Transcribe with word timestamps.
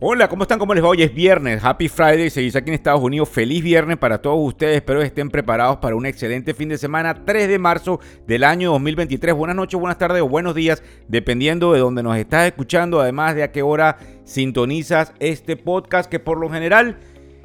Hola, 0.00 0.28
¿cómo 0.28 0.44
están? 0.44 0.60
¿Cómo 0.60 0.74
les 0.74 0.84
va? 0.84 0.90
Hoy 0.90 1.02
es 1.02 1.12
viernes, 1.12 1.60
Happy 1.64 1.88
Friday, 1.88 2.30
se 2.30 2.40
dice 2.40 2.58
aquí 2.58 2.68
en 2.68 2.74
Estados 2.74 3.02
Unidos. 3.02 3.28
Feliz 3.28 3.64
viernes 3.64 3.96
para 3.96 4.22
todos 4.22 4.38
ustedes, 4.38 4.76
espero 4.76 5.00
que 5.00 5.06
estén 5.06 5.28
preparados 5.28 5.78
para 5.78 5.96
un 5.96 6.06
excelente 6.06 6.54
fin 6.54 6.68
de 6.68 6.78
semana, 6.78 7.24
3 7.24 7.48
de 7.48 7.58
marzo 7.58 7.98
del 8.24 8.44
año 8.44 8.70
2023. 8.70 9.34
Buenas 9.34 9.56
noches, 9.56 9.80
buenas 9.80 9.98
tardes 9.98 10.22
o 10.22 10.28
buenos 10.28 10.54
días, 10.54 10.84
dependiendo 11.08 11.72
de 11.72 11.80
donde 11.80 12.04
nos 12.04 12.16
estás 12.16 12.46
escuchando, 12.46 13.00
además 13.00 13.34
de 13.34 13.42
a 13.42 13.50
qué 13.50 13.62
hora 13.62 13.98
sintonizas 14.22 15.14
este 15.18 15.56
podcast, 15.56 16.08
que 16.08 16.20
por 16.20 16.38
lo 16.38 16.48
general 16.48 17.00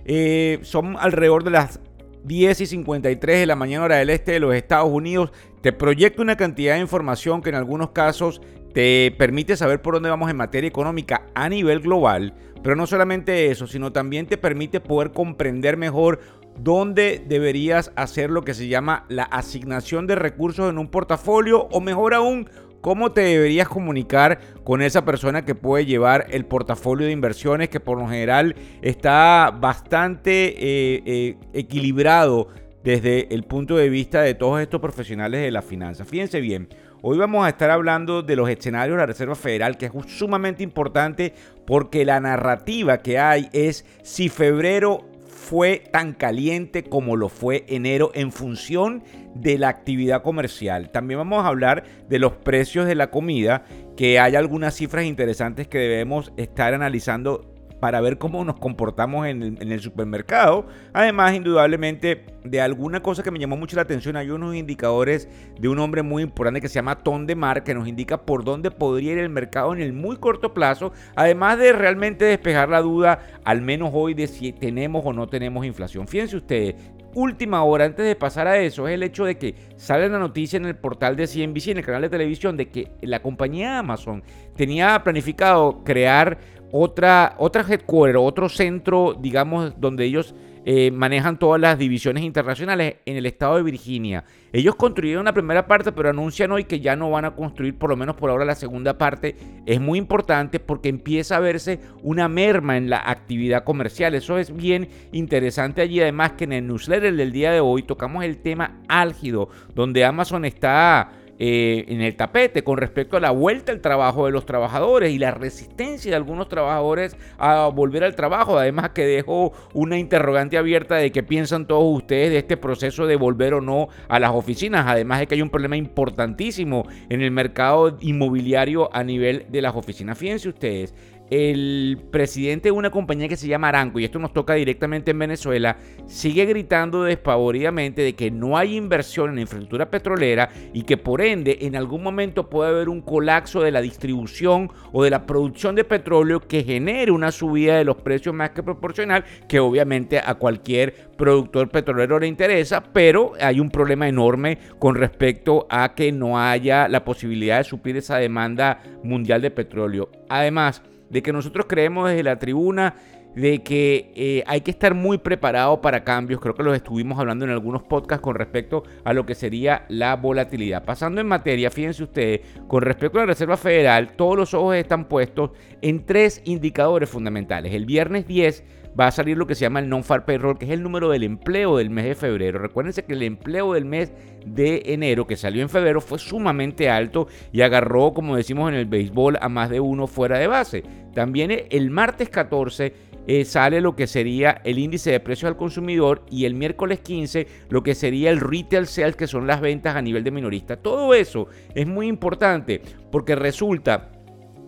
eh, 0.05 0.59
son 0.61 0.95
alrededor 0.99 1.43
de 1.43 1.49
las 1.49 1.79
10 2.23 2.61
y 2.61 2.65
53 2.67 3.39
de 3.39 3.45
la 3.47 3.55
mañana 3.55 3.85
hora 3.85 3.95
del 3.95 4.11
este 4.11 4.33
de 4.33 4.39
los 4.39 4.53
Estados 4.53 4.91
Unidos. 4.91 5.31
Te 5.61 5.73
proyecto 5.73 6.21
una 6.21 6.37
cantidad 6.37 6.75
de 6.75 6.81
información 6.81 7.41
que 7.41 7.49
en 7.49 7.55
algunos 7.55 7.89
casos 7.89 8.41
te 8.73 9.13
permite 9.17 9.55
saber 9.55 9.81
por 9.81 9.93
dónde 9.93 10.09
vamos 10.09 10.29
en 10.29 10.37
materia 10.37 10.67
económica 10.67 11.27
a 11.35 11.47
nivel 11.47 11.79
global, 11.79 12.33
pero 12.63 12.75
no 12.75 12.87
solamente 12.87 13.51
eso, 13.51 13.67
sino 13.67 13.91
también 13.91 14.25
te 14.25 14.37
permite 14.37 14.79
poder 14.79 15.11
comprender 15.11 15.77
mejor 15.77 16.19
dónde 16.57 17.23
deberías 17.27 17.91
hacer 17.95 18.29
lo 18.29 18.43
que 18.43 18.53
se 18.53 18.67
llama 18.67 19.05
la 19.09 19.23
asignación 19.23 20.07
de 20.07 20.15
recursos 20.15 20.69
en 20.69 20.77
un 20.77 20.87
portafolio 20.87 21.67
o 21.71 21.81
mejor 21.81 22.13
aún, 22.13 22.49
cómo 22.81 23.11
te 23.11 23.21
deberías 23.21 23.67
comunicar 23.67 24.39
con 24.63 24.81
esa 24.81 25.05
persona 25.05 25.45
que 25.45 25.55
puede 25.55 25.85
llevar 25.85 26.27
el 26.29 26.45
portafolio 26.45 27.07
de 27.07 27.13
inversiones 27.13 27.69
que 27.69 27.79
por 27.79 27.97
lo 27.97 28.07
general 28.07 28.55
está 28.81 29.51
bastante 29.57 30.47
eh, 30.47 31.03
eh, 31.05 31.37
equilibrado 31.53 32.47
desde 32.83 33.33
el 33.33 33.43
punto 33.43 33.77
de 33.77 33.89
vista 33.89 34.21
de 34.21 34.35
todos 34.35 34.61
estos 34.61 34.81
profesionales 34.81 35.41
de 35.41 35.51
la 35.51 35.61
finanza. 35.61 36.03
Fíjense 36.03 36.41
bien, 36.41 36.67
Hoy 37.05 37.17
vamos 37.17 37.45
a 37.45 37.49
estar 37.49 37.69
hablando 37.69 38.21
de 38.21 38.37
los 38.37 38.47
escenarios 38.47 38.95
de 38.95 39.01
la 39.01 39.05
Reserva 39.05 39.35
Federal, 39.35 39.75
que 39.75 39.87
es 39.87 39.91
sumamente 40.07 40.63
importante 40.63 41.33
porque 41.65 42.05
la 42.05 42.21
narrativa 42.21 42.99
que 42.99 43.19
hay 43.19 43.49
es 43.51 43.85
si 44.03 44.29
febrero 44.29 45.03
fue 45.27 45.83
tan 45.91 46.13
caliente 46.13 46.85
como 46.85 47.17
lo 47.17 47.27
fue 47.27 47.65
enero 47.67 48.11
en 48.13 48.31
función 48.31 49.03
de 49.35 49.57
la 49.57 49.67
actividad 49.67 50.23
comercial. 50.23 50.91
También 50.91 51.17
vamos 51.17 51.43
a 51.43 51.49
hablar 51.49 51.83
de 52.07 52.19
los 52.19 52.37
precios 52.37 52.85
de 52.85 52.95
la 52.95 53.11
comida, 53.11 53.65
que 53.97 54.17
hay 54.17 54.37
algunas 54.37 54.73
cifras 54.73 55.03
interesantes 55.03 55.67
que 55.67 55.79
debemos 55.79 56.31
estar 56.37 56.73
analizando 56.73 57.52
para 57.83 57.99
ver 57.99 58.17
cómo 58.17 58.45
nos 58.45 58.55
comportamos 58.59 59.27
en 59.27 59.57
el, 59.59 59.79
supermercado. 59.81 60.67
Además, 60.93 61.33
indudablemente, 61.33 62.23
de 62.45 62.61
alguna 62.61 63.03
cosa 63.03 63.23
que 63.23 63.29
me 63.29 63.39
llamó 63.39 63.57
mucho 63.57 63.75
la 63.75 63.81
atención, 63.81 64.15
hay 64.15 64.29
unos 64.29 64.55
indicadores 64.55 65.27
de 65.59 65.67
un 65.67 65.79
hombre 65.79 66.01
muy 66.01 66.23
importante 66.23 66.61
que 66.61 66.69
se 66.69 66.75
llama 66.75 67.03
Ton 67.03 67.27
de 67.27 67.35
Mar, 67.35 67.65
que 67.65 67.73
nos 67.73 67.85
indica 67.85 68.25
por 68.25 68.45
dónde 68.45 68.71
podría 68.71 69.11
ir 69.11 69.17
el 69.17 69.27
mercado 69.27 69.73
en 69.73 69.81
el 69.81 69.91
muy 69.91 70.15
corto 70.15 70.53
plazo, 70.53 70.93
además 71.13 71.57
de 71.57 71.73
realmente 71.73 72.23
despejar 72.23 72.69
la 72.69 72.79
duda, 72.79 73.19
al 73.43 73.61
menos 73.61 73.89
hoy, 73.91 74.13
de 74.13 74.27
si 74.27 74.53
tenemos 74.53 75.05
o 75.05 75.11
no 75.11 75.27
tenemos 75.27 75.65
inflación. 75.65 76.07
Fíjense 76.07 76.37
ustedes, 76.37 76.75
última 77.15 77.63
hora 77.63 77.85
antes 77.85 78.05
de 78.05 78.15
pasar 78.15 78.47
a 78.47 78.59
eso 78.59 78.87
es 78.87 78.93
el 78.93 79.03
hecho 79.03 79.25
de 79.25 79.37
que 79.37 79.55
sale 79.75 80.09
la 80.09 80.19
noticia 80.19 80.57
en 80.57 80.65
el 80.65 80.75
portal 80.75 81.15
de 81.15 81.27
CNBC, 81.27 81.67
en 81.67 81.77
el 81.79 81.85
canal 81.85 82.01
de 82.01 82.09
televisión, 82.09 82.57
de 82.57 82.69
que 82.69 82.91
la 83.01 83.21
compañía 83.21 83.79
Amazon 83.79 84.23
tenía 84.55 85.03
planificado 85.03 85.83
crear 85.83 86.37
otra, 86.75 87.35
otra 87.37 87.63
headquarter, 87.69 88.17
otro 88.17 88.49
centro, 88.49 89.15
digamos, 89.17 89.79
donde 89.79 90.05
ellos 90.05 90.33
eh, 90.65 90.89
manejan 90.89 91.37
todas 91.37 91.61
las 91.61 91.77
divisiones 91.77 92.23
internacionales 92.23 92.95
en 93.05 93.15
el 93.15 93.27
estado 93.27 93.57
de 93.57 93.63
Virginia. 93.63 94.23
Ellos 94.51 94.73
construyeron 94.75 95.25
la 95.25 95.33
primera 95.33 95.67
parte, 95.67 95.91
pero 95.91 96.09
anuncian 96.09 96.51
hoy 96.51 96.63
que 96.63 96.79
ya 96.79 96.95
no 96.95 97.11
van 97.11 97.25
a 97.25 97.35
construir, 97.35 97.77
por 97.77 97.91
lo 97.91 97.95
menos 97.95 98.15
por 98.15 98.31
ahora, 98.31 98.43
la 98.43 98.55
segunda 98.55 98.97
parte. 98.97 99.35
Es 99.67 99.79
muy 99.79 99.99
importante 99.99 100.59
porque 100.59 100.89
empieza 100.89 101.35
a 101.35 101.41
verse 101.41 101.79
una 102.01 102.27
merma 102.27 102.75
en 102.75 102.89
la 102.89 103.03
actividad 103.05 103.63
comercial. 103.63 104.15
Eso 104.15 104.39
es 104.39 104.55
bien 104.55 104.89
interesante 105.11 105.81
allí. 105.81 106.01
Además, 106.01 106.31
que 106.31 106.45
en 106.45 106.53
el 106.53 106.67
newsletter 106.67 107.15
del 107.15 107.31
día 107.31 107.51
de 107.51 107.59
hoy 107.59 107.83
tocamos 107.83 108.23
el 108.23 108.37
tema 108.37 108.79
álgido, 108.87 109.49
donde 109.75 110.05
Amazon 110.05 110.43
está 110.43 111.11
eh, 111.39 111.85
en 111.87 112.01
el 112.01 112.15
tapete 112.15 112.63
con 112.63 112.77
respecto 112.77 113.17
a 113.17 113.19
la 113.19 113.31
vuelta 113.31 113.71
al 113.71 113.81
trabajo 113.81 114.25
de 114.25 114.31
los 114.31 114.45
trabajadores 114.45 115.11
y 115.11 115.17
la 115.17 115.31
resistencia 115.31 116.11
de 116.11 116.15
algunos 116.15 116.47
trabajadores 116.47 117.17
a 117.37 117.67
volver 117.67 118.03
al 118.03 118.15
trabajo. 118.15 118.57
Además 118.57 118.89
que 118.89 119.05
dejo 119.05 119.51
una 119.73 119.97
interrogante 119.97 120.57
abierta 120.57 120.95
de 120.95 121.11
qué 121.11 121.23
piensan 121.23 121.67
todos 121.67 121.97
ustedes 121.97 122.29
de 122.29 122.37
este 122.37 122.57
proceso 122.57 123.07
de 123.07 123.15
volver 123.15 123.55
o 123.55 123.61
no 123.61 123.89
a 124.07 124.19
las 124.19 124.31
oficinas. 124.31 124.85
Además 124.87 125.19
de 125.19 125.27
que 125.27 125.35
hay 125.35 125.41
un 125.41 125.49
problema 125.49 125.75
importantísimo 125.75 126.87
en 127.09 127.21
el 127.21 127.31
mercado 127.31 127.97
inmobiliario 128.01 128.89
a 128.93 129.03
nivel 129.03 129.45
de 129.49 129.61
las 129.61 129.75
oficinas. 129.75 130.17
Fíjense 130.17 130.49
ustedes, 130.49 130.93
el 131.29 131.99
presidente 132.11 132.67
de 132.67 132.71
una 132.71 132.91
compañía 132.91 133.27
que 133.27 133.37
se 133.37 133.47
llama 133.47 133.69
Aranco, 133.69 133.99
y 133.99 134.05
esto 134.05 134.19
nos 134.19 134.33
toca 134.33 134.53
directamente 134.53 135.11
en 135.11 135.19
Venezuela, 135.19 135.77
sigue 136.05 136.45
gritando 136.45 137.03
despavoridamente 137.03 138.01
de 138.01 138.13
que 138.13 138.29
no 138.29 138.57
hay 138.57 138.75
inversión 138.75 139.31
en 139.31 139.39
infraestructura 139.39 139.89
petrolera 139.89 140.49
y 140.73 140.83
que 140.83 140.97
por 140.97 141.21
ende 141.21 141.59
en 141.61 141.75
algún 141.75 142.03
momento 142.03 142.49
puede 142.49 142.69
haber 142.69 142.89
un 142.89 143.01
colapso 143.01 143.61
de 143.61 143.71
la 143.71 143.81
distribución 143.81 144.71
o 144.91 145.03
de 145.03 145.09
la 145.09 145.25
producción 145.25 145.75
de 145.75 145.83
petróleo 145.83 146.39
que 146.39 146.63
genere 146.63 147.11
una 147.11 147.31
subida 147.31 147.77
de 147.77 147.85
los 147.85 147.97
precios 147.97 148.35
más 148.35 148.51
que 148.51 148.63
proporcional, 148.63 149.23
que 149.47 149.59
obviamente 149.59 150.19
a 150.19 150.35
cualquier 150.35 151.09
productor 151.17 151.69
petrolero 151.69 152.19
le 152.19 152.27
interesa, 152.27 152.83
pero 152.93 153.33
hay 153.39 153.59
un 153.59 153.69
problema 153.69 154.07
enorme 154.07 154.57
con 154.79 154.95
respecto 154.95 155.65
a 155.69 155.93
que 155.95 156.11
no 156.11 156.39
haya 156.39 156.87
la 156.87 157.03
posibilidad 157.03 157.57
de 157.57 157.63
suplir 157.63 157.97
esa 157.97 158.17
demanda 158.17 158.81
mundial 159.03 159.41
de 159.41 159.51
petróleo. 159.51 160.09
Además, 160.29 160.81
de 161.13 161.21
que 161.21 161.31
nosotros 161.31 161.67
creemos 161.69 162.09
desde 162.09 162.23
la 162.23 162.39
tribuna 162.39 162.95
de 163.35 163.63
que 163.63 164.11
eh, 164.15 164.43
hay 164.45 164.61
que 164.61 164.71
estar 164.71 164.93
muy 164.93 165.17
preparado 165.17 165.81
para 165.81 166.03
cambios. 166.03 166.39
Creo 166.39 166.53
que 166.53 166.63
los 166.63 166.75
estuvimos 166.75 167.19
hablando 167.19 167.45
en 167.45 167.51
algunos 167.51 167.83
podcasts 167.83 168.23
con 168.23 168.35
respecto 168.35 168.83
a 169.03 169.13
lo 169.13 169.25
que 169.25 169.35
sería 169.35 169.85
la 169.89 170.15
volatilidad. 170.15 170.85
Pasando 170.85 171.21
en 171.21 171.27
materia, 171.27 171.71
fíjense 171.71 172.03
ustedes, 172.03 172.41
con 172.67 172.81
respecto 172.81 173.17
a 173.17 173.21
la 173.21 173.27
Reserva 173.27 173.57
Federal, 173.57 174.15
todos 174.15 174.37
los 174.37 174.53
ojos 174.53 174.75
están 174.75 175.05
puestos 175.05 175.51
en 175.81 176.05
tres 176.05 176.41
indicadores 176.45 177.09
fundamentales. 177.09 177.73
El 177.73 177.85
viernes 177.85 178.27
10 178.27 178.63
va 178.99 179.07
a 179.07 179.11
salir 179.11 179.37
lo 179.37 179.47
que 179.47 179.55
se 179.55 179.61
llama 179.61 179.79
el 179.79 179.89
non-far 179.89 180.25
payroll, 180.25 180.57
que 180.57 180.65
es 180.65 180.71
el 180.71 180.83
número 180.83 181.09
del 181.09 181.23
empleo 181.23 181.77
del 181.77 181.89
mes 181.89 182.05
de 182.05 182.15
febrero. 182.15 182.59
Recuérdense 182.59 183.03
que 183.03 183.13
el 183.13 183.23
empleo 183.23 183.73
del 183.73 183.85
mes 183.85 184.13
de 184.45 184.83
enero, 184.85 185.25
que 185.25 185.35
salió 185.35 185.61
en 185.61 185.69
febrero, 185.69 186.01
fue 186.01 186.19
sumamente 186.19 186.89
alto 186.89 187.27
y 187.51 187.61
agarró, 187.61 188.13
como 188.13 188.35
decimos 188.35 188.69
en 188.69 188.75
el 188.75 188.85
béisbol, 188.85 189.37
a 189.41 189.49
más 189.49 189.69
de 189.69 189.79
uno 189.79 190.07
fuera 190.07 190.37
de 190.37 190.47
base. 190.47 190.83
También 191.13 191.51
el 191.69 191.89
martes 191.89 192.29
14 192.29 192.93
eh, 193.27 193.45
sale 193.45 193.81
lo 193.81 193.95
que 193.95 194.07
sería 194.07 194.61
el 194.63 194.79
índice 194.79 195.11
de 195.11 195.19
precios 195.19 195.49
al 195.49 195.57
consumidor 195.57 196.25
y 196.29 196.45
el 196.45 196.55
miércoles 196.55 196.99
15 196.99 197.47
lo 197.69 197.83
que 197.83 197.95
sería 197.95 198.29
el 198.29 198.39
retail 198.39 198.87
sales, 198.87 199.15
que 199.15 199.27
son 199.27 199.47
las 199.47 199.61
ventas 199.61 199.95
a 199.95 200.01
nivel 200.01 200.23
de 200.23 200.31
minorista. 200.31 200.77
Todo 200.77 201.13
eso 201.13 201.47
es 201.73 201.87
muy 201.87 202.07
importante 202.07 202.81
porque 203.11 203.35
resulta 203.35 204.11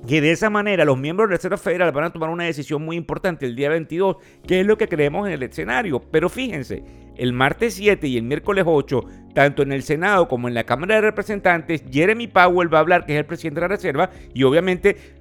que 0.08 0.22
de 0.22 0.32
esa 0.32 0.50
manera 0.50 0.86
los 0.86 0.98
miembros 0.98 1.28
de 1.28 1.34
la 1.34 1.38
Reserva 1.38 1.58
Federal 1.58 1.92
van 1.92 2.06
a 2.06 2.14
tomar 2.14 2.30
una 2.30 2.44
decisión 2.44 2.84
muy 2.84 2.96
importante 2.96 3.46
el 3.46 3.56
día 3.56 3.70
22, 3.70 4.18
que 4.46 4.60
es 4.60 4.66
lo 4.66 4.78
que 4.78 4.88
creemos 4.88 5.28
en 5.28 5.34
el 5.34 5.44
escenario. 5.44 6.00
Pero 6.00 6.30
fíjense, 6.30 6.84
el 7.18 7.34
martes 7.34 7.76
7 7.76 8.08
y 8.08 8.18
el 8.18 8.24
miércoles 8.24 8.66
8, 8.68 9.04
tanto 9.34 9.64
en 9.64 9.72
el 9.72 9.84
Senado 9.84 10.28
como 10.28 10.48
en 10.48 10.54
la 10.54 10.64
Cámara 10.64 10.96
de 10.96 11.02
Representantes, 11.02 11.84
Jeremy 11.90 12.28
Powell 12.28 12.74
va 12.74 12.80
a 12.80 12.82
hablar, 12.82 13.06
que 13.06 13.14
es 13.14 13.20
el 13.20 13.26
presidente 13.26 13.62
de 13.62 13.68
la 13.68 13.76
Reserva, 13.76 14.12
y 14.34 14.44
obviamente 14.44 15.15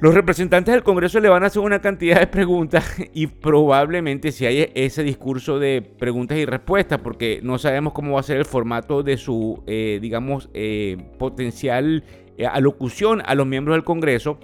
los 0.00 0.14
representantes 0.14 0.74
del 0.74 0.82
Congreso 0.82 1.20
le 1.20 1.28
van 1.28 1.44
a 1.44 1.46
hacer 1.46 1.62
una 1.62 1.80
cantidad 1.80 2.18
de 2.18 2.26
preguntas 2.26 2.84
y 3.14 3.28
probablemente 3.28 4.32
si 4.32 4.46
hay 4.46 4.70
ese 4.74 5.02
discurso 5.02 5.58
de 5.58 5.82
preguntas 5.82 6.38
y 6.38 6.44
respuestas, 6.44 7.00
porque 7.00 7.40
no 7.42 7.58
sabemos 7.58 7.92
cómo 7.92 8.14
va 8.14 8.20
a 8.20 8.24
ser 8.24 8.38
el 8.38 8.44
formato 8.44 9.02
de 9.02 9.16
su, 9.16 9.62
eh, 9.66 9.98
digamos, 10.02 10.50
eh, 10.54 10.96
potencial 11.18 12.04
eh, 12.36 12.46
alocución 12.46 13.22
a 13.24 13.34
los 13.34 13.46
miembros 13.46 13.76
del 13.76 13.84
Congreso, 13.84 14.38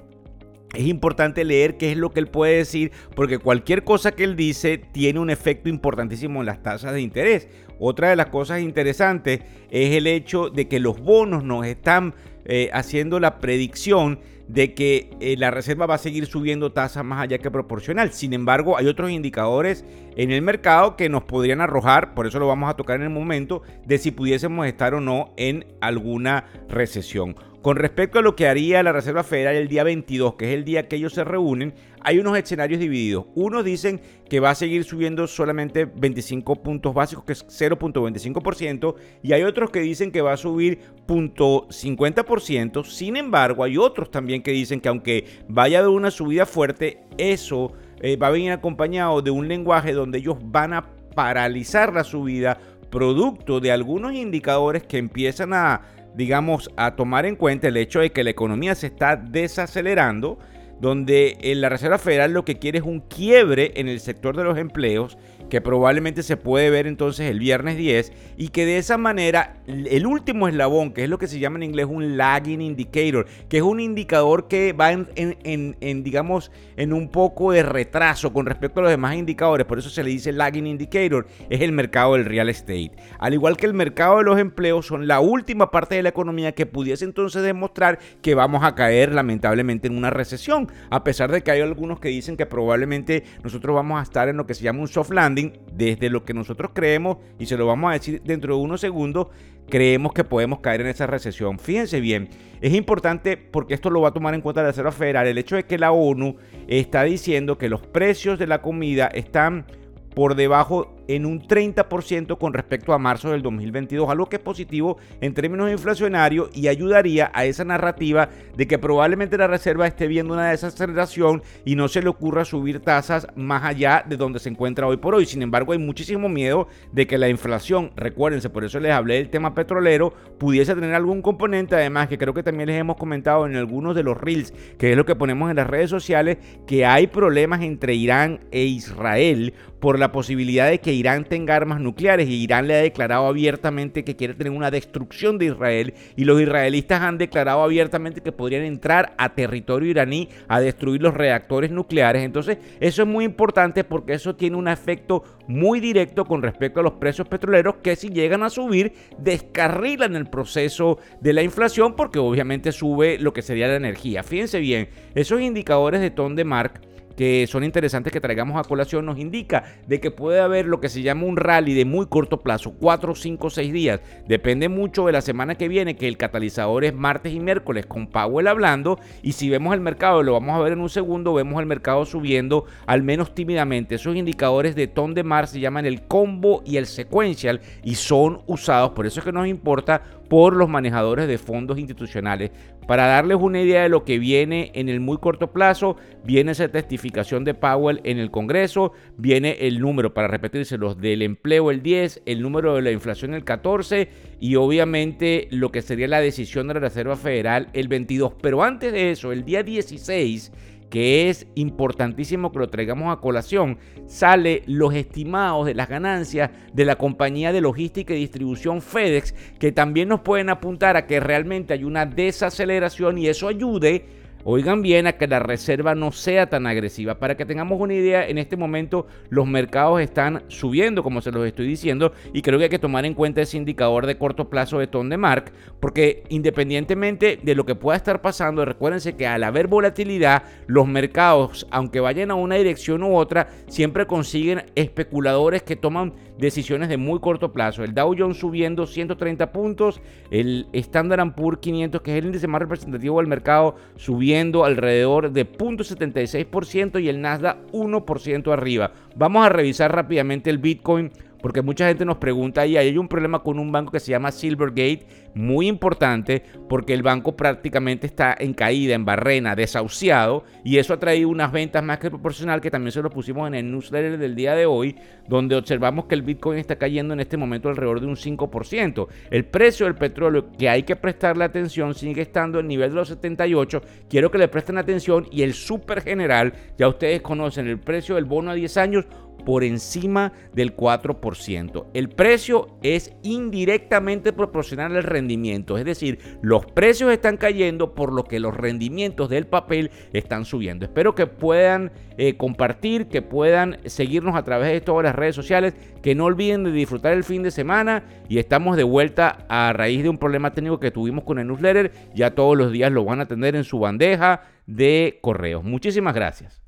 es 0.75 0.87
importante 0.87 1.45
leer 1.45 1.77
qué 1.77 1.93
es 1.93 1.97
lo 1.97 2.11
que 2.11 2.21
él 2.21 2.29
puede 2.29 2.59
decir, 2.59 2.93
porque 3.15 3.39
cualquier 3.39 3.85
cosa 3.85 4.13
que 4.13 4.25
él 4.25 4.37
dice 4.37 4.79
tiene 4.79 5.19
un 5.19 5.31
efecto 5.31 5.69
importantísimo 5.69 6.41
en 6.41 6.47
las 6.47 6.63
tasas 6.63 6.93
de 6.93 7.01
interés. 7.01 7.49
Otra 7.79 8.11
de 8.11 8.17
las 8.17 8.27
cosas 8.27 8.61
interesantes 8.61 9.41
es 9.71 9.95
el 9.95 10.07
hecho 10.07 10.51
de 10.51 10.69
que 10.69 10.81
los 10.81 11.01
bonos 11.01 11.45
nos 11.45 11.67
están 11.67 12.15
eh, 12.45 12.71
haciendo 12.73 13.21
la 13.21 13.39
predicción 13.39 14.21
de 14.49 14.73
que 14.75 15.11
eh, 15.21 15.37
la 15.37 15.51
reserva 15.51 15.87
va 15.87 15.95
a 15.95 15.99
seguir 15.99 16.27
subiendo 16.27 16.73
tasas 16.73 17.05
más 17.05 17.21
allá 17.21 17.39
que 17.39 17.51
proporcional. 17.51 18.13
Sin 18.13 18.33
embargo, 18.33 18.77
hay 18.79 18.87
otros 18.87 19.11
indicadores 19.11 19.85
en 20.17 20.33
el 20.33 20.43
mercado 20.43 20.97
que 20.97 21.09
nos 21.09 21.25
podrían 21.25 21.61
arrojar, 21.61 22.15
por 22.15 22.27
eso 22.27 22.39
lo 22.39 22.47
vamos 22.47 22.71
a 22.71 22.75
tocar 22.75 22.97
en 22.97 23.03
el 23.03 23.11
momento, 23.11 23.63
de 23.87 23.99
si 23.99 24.11
pudiésemos 24.11 24.67
estar 24.67 24.95
o 24.95 25.01
no 25.01 25.35
en 25.37 25.67
alguna 25.81 26.47
recesión. 26.69 27.37
Con 27.69 27.77
respecto 27.77 28.19
a 28.19 28.23
lo 28.23 28.35
que 28.35 28.49
haría 28.49 28.83
la 28.83 28.93
Reserva 28.93 29.23
Federal 29.23 29.55
el 29.55 29.69
día 29.69 29.85
22, 29.85 30.37
que 30.37 30.47
es 30.47 30.55
el 30.55 30.65
día 30.65 30.89
que 30.89 30.97
ellos 30.97 31.13
se 31.13 31.23
reúnen, 31.23 31.75
hay 32.01 32.19
unos 32.19 32.39
escenarios 32.39 32.81
divididos. 32.81 33.27
Unos 33.35 33.63
dicen 33.63 34.01
que 34.31 34.41
va 34.41 34.49
a 34.49 34.55
seguir 34.55 34.85
subiendo 34.85 35.27
solamente 35.27 35.85
25 35.85 36.63
puntos 36.63 36.95
básicos, 36.95 37.27
que 37.27 37.35
es 37.35 37.47
0.25%, 37.47 38.95
y 39.23 39.35
hay 39.35 39.43
otros 39.43 39.69
que 39.69 39.81
dicen 39.81 40.11
que 40.11 40.23
va 40.23 40.33
a 40.33 40.39
subir 40.39 40.79
0.50%. 41.07 42.87
Sin 42.87 43.19
embargo, 43.19 43.63
hay 43.63 43.77
otros 43.77 44.11
también 44.11 44.43
que 44.43 44.53
dicen 44.53 44.81
que 44.81 44.89
aunque 44.89 45.27
vaya 45.47 45.77
a 45.77 45.83
haber 45.83 45.95
una 45.95 46.11
subida 46.11 46.47
fuerte, 46.47 47.03
eso 47.19 47.75
eh, 48.01 48.17
va 48.17 48.29
a 48.29 48.31
venir 48.31 48.53
acompañado 48.53 49.21
de 49.21 49.31
un 49.31 49.47
lenguaje 49.47 49.93
donde 49.93 50.21
ellos 50.21 50.39
van 50.41 50.73
a 50.73 50.87
paralizar 51.15 51.93
la 51.93 52.05
subida 52.05 52.59
producto 52.89 53.61
de 53.61 53.71
algunos 53.73 54.15
indicadores 54.15 54.83
que 54.85 54.97
empiezan 54.97 55.53
a 55.53 55.83
digamos, 56.19 56.69
a 56.77 56.97
tomar 56.97 57.27
en 57.27 57.37
cuenta 57.37 57.69
el 57.69 57.77
hecho 57.77 58.01
de 58.01 58.11
que 58.11 58.25
la 58.25 58.31
economía 58.31 58.75
se 58.75 58.89
está 58.89 59.15
desacelerando, 59.15 60.37
donde 60.81 61.39
eh, 61.41 61.55
la 61.55 61.69
Reserva 61.69 61.97
Federal 61.97 62.33
lo 62.33 62.45
que 62.45 62.59
quiere 62.59 62.79
es 62.79 62.85
un 62.85 62.99
quiebre 62.99 63.71
en 63.77 63.87
el 63.87 64.01
sector 64.01 64.37
de 64.37 64.43
los 64.43 64.59
empleos 64.59 65.17
que 65.49 65.61
probablemente 65.61 66.23
se 66.23 66.37
puede 66.37 66.71
ver 66.71 66.87
entonces 66.87 67.31
el 67.31 67.39
viernes 67.39 67.77
10 67.77 68.13
y 68.37 68.49
que 68.49 68.67
de 68.67 68.79
esa 68.79 68.99
manera 68.99 69.57
el 69.67 70.07
último 70.07 70.49
eslabón, 70.49 70.93
que 70.93 71.05
es 71.05 71.11
lo 71.11 71.19
que 71.19 71.27
se 71.27 71.39
llama 71.39 71.59
en 71.59 71.65
inglés 71.65 71.87
un 71.89 72.17
lagging 72.17 72.61
indicator, 72.61 73.27
que 73.49 73.59
es 73.59 73.63
un 73.63 73.81
indicador 73.81 74.49
que 74.49 74.73
va 74.73 74.93
en, 74.93 76.03
digamos, 76.03 76.51
en 76.77 76.93
un 76.93 77.09
poco 77.09 77.53
de 77.53 77.63
retraso 77.63 78.33
con 78.33 78.47
respecto 78.47 78.81
a 78.81 78.85
los 78.85 78.91
demás 78.91 79.17
indicadores, 79.17 79.67
por 79.67 79.79
eso 79.79 79.91
se 79.91 80.03
le 80.03 80.11
dice 80.11 80.33
lagging 80.33 80.67
indicator, 80.67 81.27
es 81.51 81.61
el 81.61 81.73
mercado 81.73 82.15
del 82.15 82.25
real 82.25 82.49
estate. 82.49 82.93
Al 83.19 83.35
igual 83.35 83.57
que 83.57 83.67
el 83.67 83.75
mercado 83.75 84.19
de 84.19 84.25
los 84.25 84.39
empleos 84.39 84.87
son 84.87 85.07
la 85.07 85.21
última 85.21 85.71
parte 85.71 85.95
de 85.95 86.03
la 86.03 86.09
economía 86.11 86.53
que 86.53 86.67
pudiese 86.67 87.05
entonces 87.05 87.43
demostrar 87.43 87.99
que 88.23 88.35
vamos 88.35 88.65
a 88.65 88.75
caer 88.75 89.15
lamentablemente 89.15 89.89
en 89.89 89.97
una 89.97 90.11
recesión, 90.11 90.71
a 90.91 91.05
pesar 91.05 91.31
de 91.31 91.43
que 91.43 91.51
hay 91.51 91.61
algunos 91.61 92.01
que 92.01 92.09
dicen 92.09 92.37
que 92.37 92.47
probablemente 92.47 93.25
nosotros 93.43 93.75
vamos 93.75 94.01
a 94.01 94.03
estar 94.03 94.29
en 94.29 94.37
lo 94.37 94.47
que 94.47 94.55
se 94.55 94.65
llama 94.65 94.81
un 94.81 94.89
soft 94.89 95.11
landing, 95.11 95.38
desde 95.73 96.11
lo 96.11 96.25
que 96.25 96.35
nosotros 96.35 96.71
creemos, 96.75 97.19
y 97.39 97.47
se 97.47 97.57
lo 97.57 97.67
vamos 97.67 97.91
a 97.91 97.95
decir 97.95 98.23
dentro 98.25 98.57
de 98.57 98.63
unos 98.63 98.81
segundos, 98.81 99.29
creemos 99.69 100.13
que 100.13 100.25
podemos 100.25 100.61
caer 100.61 100.81
en 100.81 100.89
esa 100.89 101.07
recesión. 101.07 101.59
Fíjense 101.59 102.01
bien, 102.01 102.29
es 102.61 102.75
importante 102.75 103.37
porque 103.37 103.75
esto 103.75 103.91
lo 103.91 104.01
va 104.01 104.09
a 104.09 104.13
tomar 104.13 104.35
en 104.35 104.41
cuenta 104.41 104.63
la 104.63 104.69
Reserva 104.69 104.93
Federal, 104.93 105.27
el 105.27 105.39
hecho 105.39 105.57
de 105.57 105.65
que 105.65 105.79
la 105.79 105.93
ONU 105.93 106.37
está 106.67 107.05
diciendo 107.05 107.59
que 107.59 107.69
los 107.69 107.83
precios 107.83 108.39
de 108.39 108.47
la 108.47 108.63
comida 108.63 109.07
están 109.07 109.67
por 110.15 110.35
debajo 110.35 110.98
en 111.09 111.27
un 111.27 111.43
30% 111.43 112.39
con 112.39 112.53
respecto 112.53 112.93
a 112.93 112.99
marzo 112.99 113.31
del 113.31 113.43
2022, 113.43 114.09
algo 114.09 114.29
que 114.29 114.37
es 114.37 114.43
positivo 114.43 114.99
en 115.21 115.35
términos 115.35 115.71
inflacionarios 115.71 116.51
y 116.55 116.69
ayudaría 116.69 117.31
a 117.35 117.47
esa 117.47 117.65
narrativa 117.65 118.29
de 118.57 118.67
que 118.67 118.79
probablemente 118.79 119.39
la 119.39 119.47
Reserva 119.47 119.87
esté 119.87 120.07
viendo 120.07 120.35
una 120.35 120.51
desaceleración 120.51 121.43
y 121.65 121.75
no 121.75 121.89
se 121.89 122.03
le 122.03 122.09
ocurra 122.09 122.45
subir 122.45 122.81
tasas 122.81 123.27
más 123.35 123.65
allá 123.65 124.05
de 124.07 124.17
donde 124.17 124.39
se 124.39 124.51
encuentra 124.51 124.87
hoy 124.87 124.99
por 124.99 125.15
hoy. 125.15 125.27
Sin 125.27 125.43
embargo, 125.43 125.73
hay 125.73 125.79
muchísimo 125.79 126.29
miedo 126.29 126.69
de 126.93 127.07
que 127.07 127.19
la 127.19 127.29
inflación, 127.29 127.91
recuérdense, 127.97 128.51
por 128.51 128.65
eso 128.65 128.79
les 128.79 128.93
hablé 128.93 129.15
del 129.15 129.31
tema 129.31 129.55
petrolero, 129.55 130.13
pudiese 130.39 130.75
tener 130.75 130.95
algún 130.95 131.23
componente, 131.23 131.75
además 131.75 132.09
que 132.09 132.19
creo 132.19 132.35
que 132.35 132.43
también 132.43 132.69
les 132.69 132.79
hemos 132.79 132.97
comentado 132.97 133.47
en 133.47 133.57
algunos 133.57 133.95
de 133.95 134.03
los 134.03 134.19
reels, 134.19 134.53
que 134.79 134.91
es 134.91 134.97
lo 134.97 135.07
que 135.07 135.17
ponemos 135.17 135.51
en 135.51 135.57
las 135.57 135.67
redes 135.67 135.91
sociales, 135.91 136.37
que 136.67 136.85
hay 136.85 137.07
problemas 137.07 137.63
entre 137.63 137.95
Irán 137.95 138.41
e 138.51 138.65
Israel 138.65 139.55
por 139.81 139.99
la 139.99 140.13
posibilidad 140.13 140.69
de 140.69 140.81
que 140.81 140.93
Irán 140.99 141.25
tenga 141.25 141.57
armas 141.57 141.81
nucleares 141.81 142.29
y 142.29 142.43
Irán 142.43 142.69
le 142.69 142.75
ha 142.75 142.83
declarado 142.83 143.27
abiertamente 143.27 144.05
que 144.05 144.17
quiere 144.17 144.35
tener 144.35 144.53
una 144.53 144.71
destrucción 144.71 145.39
de 145.39 145.47
Israel 145.47 145.95
y 146.17 146.25
los 146.25 146.41
israelitas 146.41 147.03
han 147.03 147.19
declarado 147.19 147.63
abiertamente 147.63 148.21
que 148.21 148.33
podrían 148.33 148.65
entrar 148.65 149.15
a 149.19 149.35
territorio 149.35 149.91
iraní 149.91 150.29
a 150.49 150.61
destruir 150.61 151.03
los 151.03 151.15
reactores 151.15 151.71
nucleares. 151.71 152.23
Entonces 152.23 152.59
eso 152.81 153.03
es 153.03 153.09
muy 153.09 153.25
importante 153.25 153.85
porque 153.85 154.15
eso 154.15 154.37
tiene 154.37 154.57
un 154.57 154.69
efecto 154.69 155.25
muy 155.47 155.81
directo 155.81 156.25
con 156.25 156.43
respecto 156.43 156.81
a 156.81 156.83
los 156.83 156.95
precios 156.95 157.29
petroleros 157.29 157.77
que 157.77 157.97
si 157.97 158.11
llegan 158.11 158.43
a 158.43 158.51
subir 158.51 158.93
descarrilan 159.19 160.17
el 160.17 160.29
proceso 160.29 160.99
de 161.21 161.33
la 161.33 161.43
inflación 161.43 161.97
porque 161.97 162.19
obviamente 162.19 162.73
sube 162.73 163.19
lo 163.19 163.33
que 163.33 163.43
sería 163.43 163.69
la 163.69 163.77
energía. 163.77 164.23
Fíjense 164.23 164.61
bien, 164.61 164.89
esos 165.15 165.41
indicadores 165.41 166.01
de 166.01 166.11
ton 166.11 166.37
de 166.37 166.45
Mark 166.45 166.81
que 167.19 167.49
son 167.49 167.65
interesantes 167.65 168.13
que 168.13 168.21
traigamos 168.21 168.61
a 168.61 168.69
colación 168.69 169.05
nos 169.05 169.19
indica 169.19 169.65
de 169.89 169.99
que 169.99 170.13
puede 170.13 170.39
haber 170.39 170.67
lo 170.67 170.79
que 170.79 170.89
se 170.89 171.03
llama 171.03 171.25
un 171.25 171.37
rally 171.37 171.75
de 171.75 171.85
muy 171.85 172.07
corto 172.07 172.39
plazo, 172.39 172.75
4, 172.79 173.17
5, 173.17 173.51
6 173.51 173.73
días. 173.73 174.01
Depende 174.29 174.69
mucho 174.69 175.05
de 175.05 175.11
la 175.11 175.21
semana 175.21 175.57
que 175.57 175.67
viene, 175.67 175.97
que 175.97 176.07
el 176.07 176.17
catalizador 176.17 176.85
es 176.85 176.95
martes 176.95 177.33
y 177.35 177.41
miércoles 177.41 177.87
con 177.87 178.07
Powell 178.07 178.47
hablando. 178.47 179.01
Y 179.21 179.33
si 179.33 179.51
vemos 179.51 179.75
el 179.75 179.81
mercado, 179.81 180.23
lo 180.23 180.35
vamos 180.35 180.55
a 180.55 180.61
ver 180.61 180.75
en 180.75 180.81
un 180.81 180.89
segundo, 180.89 181.35
vemos 181.35 181.59
el 181.59 181.67
mercado 181.67 182.07
subiendo 182.07 182.67
al 182.87 183.03
menos 183.03 183.35
tímidamente. 183.35 183.97
Esos 183.97 184.15
indicadores 184.15 184.77
de 184.77 184.87
ton 184.87 185.13
de 185.13 185.25
mar 185.25 185.49
se 185.49 185.59
llaman 185.59 185.87
el 185.87 186.03
combo 186.03 186.63
y 186.65 186.77
el 186.77 186.87
sequential 186.87 187.61
y 187.83 187.97
son 187.97 188.43
usados, 188.47 188.91
por 188.91 189.07
eso 189.07 189.19
es 189.19 189.25
que 189.25 189.33
nos 189.33 189.49
importa 189.49 190.03
por 190.29 190.57
los 190.57 190.69
manejadores 190.69 191.29
de 191.29 191.39
fondos 191.39 191.79
institucionales. 191.79 192.51
Para 192.87 193.07
darles 193.07 193.39
una 193.41 193.61
idea 193.61 193.83
de 193.83 193.89
lo 193.89 194.05
que 194.05 194.19
viene 194.19 194.71
en 194.75 194.89
el 194.89 195.01
muy 195.01 195.19
corto 195.19 195.53
plazo, 195.53 195.97
viene 196.25 196.53
esa 196.53 196.69
testificación 196.69 197.45
de 197.45 197.55
Powell 197.55 198.01
en 198.05 198.19
el 198.19 198.31
Congreso, 198.31 198.93
viene 199.17 199.59
el 199.61 199.81
número, 199.81 200.15
para 200.15 200.29
repetírselos, 200.29 200.99
del 200.99 201.23
empleo 201.23 201.71
el 201.71 201.83
10, 201.83 202.23
el 202.27 202.41
número 202.41 202.77
de 202.77 202.83
la 202.83 202.91
inflación 202.91 203.35
el 203.35 203.45
14 203.45 204.09
y 204.41 204.57
obviamente 204.57 205.49
lo 205.51 205.71
que 205.71 205.83
sería 205.83 206.09
la 206.09 206.21
decisión 206.21 206.69
de 206.69 206.75
la 206.75 206.81
Reserva 206.81 207.17
Federal 207.17 207.69
el 207.73 207.89
22. 207.89 208.35
Pero 208.41 208.63
antes 208.63 208.93
de 208.93 209.11
eso, 209.11 209.33
el 209.33 209.45
día 209.45 209.63
16 209.63 210.53
que 210.91 211.29
es 211.29 211.47
importantísimo 211.55 212.53
que 212.53 212.59
lo 212.59 212.69
traigamos 212.69 213.13
a 213.13 213.21
colación, 213.21 213.79
sale 214.07 214.63
los 214.67 214.95
estimados 214.95 215.67
de 215.67 215.75
las 215.75 215.89
ganancias 215.89 216.51
de 216.73 216.85
la 216.85 216.97
compañía 216.97 217.53
de 217.53 217.61
logística 217.61 218.15
y 218.15 218.21
distribución 218.21 218.81
FedEx, 218.81 219.35
que 219.59 219.73
también 219.73 220.09
nos 220.09 220.21
pueden 220.21 220.51
apuntar 220.51 220.97
a 220.97 221.07
que 221.07 221.21
realmente 221.21 221.75
hay 221.75 221.85
una 221.85 222.07
desaceleración 222.07 223.19
y 223.19 223.29
eso 223.29 223.49
ayude 223.49 224.18
Oigan 224.51 224.81
bien 224.81 225.07
a 225.07 225.13
que 225.13 225.27
la 225.27 225.41
reserva 225.41 225.95
no 225.95 226.11
sea 226.11 226.49
tan 226.49 226.67
agresiva. 226.67 227.19
Para 227.19 227.37
que 227.37 227.45
tengamos 227.45 227.79
una 227.79 227.93
idea, 227.93 228.27
en 228.27 228.39
este 228.39 228.57
momento 228.57 229.07
los 229.29 229.47
mercados 229.47 230.01
están 230.01 230.43
subiendo, 230.49 231.03
como 231.03 231.21
se 231.21 231.31
los 231.31 231.47
estoy 231.47 231.67
diciendo, 231.67 232.15
y 232.33 232.41
creo 232.41 232.57
que 232.57 232.65
hay 232.65 232.71
que 232.71 232.79
tomar 232.79 233.05
en 233.05 233.13
cuenta 233.13 233.43
ese 233.43 233.59
indicador 233.59 234.07
de 234.07 234.17
corto 234.17 234.49
plazo 234.49 234.79
de 234.79 234.87
ton 234.87 235.11
de 235.11 235.19
mark, 235.19 235.53
porque 235.81 236.23
independientemente 236.31 237.39
de 237.43 237.55
lo 237.55 237.67
que 237.67 237.75
pueda 237.75 237.99
estar 237.99 238.23
pasando, 238.23 238.65
recuérdense 238.65 239.17
que 239.17 239.27
al 239.27 239.45
haber 239.45 239.67
volatilidad, 239.67 240.45
los 240.67 240.89
mercados, 240.89 241.67
aunque 241.71 242.01
vayan 242.01 242.31
a 242.31 242.35
una 242.35 242.55
dirección 242.55 243.03
u 243.03 243.17
otra, 243.17 243.49
siempre 243.67 244.07
consiguen 244.07 244.63
especuladores 244.77 245.63
que 245.63 245.77
toman 245.77 246.15
decisiones 246.39 246.89
de 246.89 246.97
muy 246.97 247.21
corto 247.21 247.53
plazo. 247.53 247.85
El 247.85 247.93
Dow 247.93 248.15
Jones 248.17 248.39
subiendo 248.39 248.87
130 248.87 249.53
puntos, 249.53 250.01
el 250.31 250.69
Standard 250.73 251.35
Poor's 251.35 251.59
500, 251.59 252.01
que 252.01 252.13
es 252.13 252.19
el 252.19 252.27
índice 252.27 252.47
más 252.47 252.63
representativo 252.63 253.19
del 253.19 253.27
mercado, 253.27 253.75
subiendo 253.97 254.38
alrededor 254.65 255.33
de 255.33 255.47
0.76% 255.47 257.03
y 257.03 257.09
el 257.09 257.21
Nasdaq 257.21 257.59
1% 257.73 258.53
arriba. 258.53 258.93
Vamos 259.17 259.45
a 259.45 259.49
revisar 259.49 259.95
rápidamente 259.95 260.51
el 260.51 260.59
Bitcoin 260.59 261.11
porque 261.41 261.63
mucha 261.63 261.89
gente 261.89 262.05
nos 262.05 262.19
pregunta 262.19 262.67
y 262.67 262.77
hay 262.77 262.97
un 262.99 263.09
problema 263.09 263.43
con 263.43 263.59
un 263.59 263.71
banco 263.73 263.93
que 263.93 264.01
se 264.01 264.11
llama 264.11 264.33
Silvergate, 264.33 265.07
muy 265.35 265.69
importante, 265.69 266.43
porque 266.69 266.95
el 266.95 267.03
banco 267.03 267.37
prácticamente 267.37 268.07
está 268.07 268.37
en 268.39 268.55
caída, 268.55 268.95
en 268.95 269.05
barrena, 269.05 269.55
desahuciado, 269.55 270.45
y 270.65 270.79
eso 270.79 270.95
ha 270.95 270.99
traído 270.99 271.29
unas 271.29 271.53
ventas 271.53 271.83
más 271.83 271.99
que 271.99 272.11
proporcional, 272.11 272.61
que 272.61 272.71
también 272.71 272.93
se 272.93 273.03
lo 273.03 273.11
pusimos 273.11 273.47
en 273.47 273.55
el 273.55 273.71
newsletter 273.71 274.19
del 274.19 274.35
día 274.35 274.55
de 274.55 274.67
hoy, 274.67 274.97
donde 275.29 275.57
observamos 275.57 276.07
que 276.07 276.15
el 276.15 276.23
Bitcoin 276.23 276.59
está 276.59 276.77
cayendo 276.77 277.15
en 277.15 277.21
este 277.21 277.37
momento 277.37 277.69
alrededor 277.69 278.01
de 278.01 278.07
un 278.07 278.17
5%. 278.17 279.07
El 279.31 279.45
precio 279.45 279.87
del 279.87 279.95
petróleo, 279.95 280.51
que 280.59 280.69
hay 280.69 280.83
que 280.83 280.97
prestarle 280.97 281.45
atención, 281.45 281.95
sigue 281.95 282.23
estando 282.23 282.59
en 282.59 282.69
nivel 282.69 282.91
de 282.91 282.97
los 282.97 283.09
78. 283.09 283.83
Quiero 284.09 284.31
que 284.31 284.39
le 284.39 284.49
presten 284.49 284.79
atención 284.79 285.27
y 285.31 285.43
el 285.43 285.55
super 285.55 286.03
general, 286.03 286.53
ya 286.77 286.89
ustedes 286.89 287.23
conocen 287.23 287.69
el 287.69 287.79
precio 287.79 288.17
del 288.17 288.25
bono 288.25 288.51
a 288.51 288.55
10 288.55 288.77
años, 288.77 289.07
por 289.49 289.65
encima 289.65 290.35
del 290.53 290.77
4%. 290.77 291.87
El 291.95 292.11
precio 292.11 292.77
es 292.83 293.15
indirectamente 293.23 294.35
proporcional 294.35 294.95
al 294.95 295.05
rendimiento, 295.05 295.79
es 295.79 295.87
decir, 295.87 296.19
los 296.43 296.67
precios 296.67 297.11
están 297.11 297.39
cayendo 297.39 297.95
por 297.95 298.13
lo 298.13 298.25
que 298.25 298.41
los 298.41 298.55
rendimientos 298.55 299.31
del 299.31 299.47
papel 299.47 299.91
están 300.13 300.45
subiendo. 300.45 300.85
Espero 300.85 301.15
que 301.15 301.27
puedan 301.27 301.93
eh, 302.19 302.37
compartir, 302.37 303.09
que 303.09 303.23
puedan 303.23 303.79
seguirnos 303.87 304.37
a 304.37 304.45
través 304.45 304.71
de 304.71 304.83
todas 304.83 305.05
las 305.05 305.15
redes 305.15 305.35
sociales, 305.35 305.73
que 306.03 306.15
no 306.15 306.27
olviden 306.27 306.65
de 306.65 306.71
disfrutar 306.71 307.15
el 307.15 307.25
fin 307.25 307.43
de 307.43 307.51
semana 307.51 308.05
y 308.29 308.37
estamos 308.41 308.77
de 308.77 308.85
vuelta 308.85 309.47
a 309.49 309.73
raíz 309.73 310.03
de 310.03 310.11
un 310.11 310.19
problema 310.19 310.53
técnico 310.53 310.79
que 310.79 310.91
tuvimos 310.91 311.25
con 311.25 311.39
el 311.39 311.47
newsletter. 311.47 311.91
Ya 312.15 312.35
todos 312.35 312.55
los 312.55 312.71
días 312.71 312.93
lo 312.93 313.03
van 313.03 313.23
a 313.23 313.27
tener 313.27 313.57
en 313.57 313.65
su 313.65 313.79
bandeja 313.79 314.43
de 314.67 315.21
correos. 315.23 315.65
Muchísimas 315.65 316.15
gracias. 316.15 316.68